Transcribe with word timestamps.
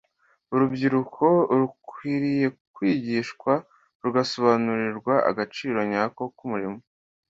Urubyiruko 0.53 1.25
rukwiriye 1.59 2.47
kwigishwa 2.75 3.51
rugasobanukirwa 4.03 5.13
agaciro 5.29 5.77
nyako 5.91 6.23
k’umurimo. 6.37 6.79